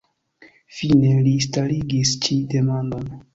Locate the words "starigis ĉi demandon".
1.47-3.07